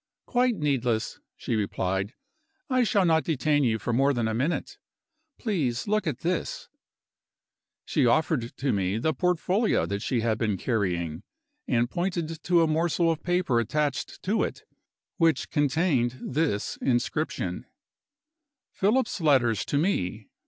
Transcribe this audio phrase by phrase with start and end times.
[0.25, 2.15] "Quite needless," she replied;
[2.71, 4.79] "I shall not detain you for more than a minute.
[5.37, 6.69] Please look at this."
[7.85, 11.21] She offered to me the portfolio that she had been carrying,
[11.67, 14.63] and pointed to a morsel of paper attached to it,
[15.17, 17.67] which contained this inscription:
[18.71, 20.29] "Philip's Letters To Me.